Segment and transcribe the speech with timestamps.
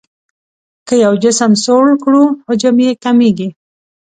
[0.87, 3.49] که یو جسم سوړ کړو حجم یې کمیږي.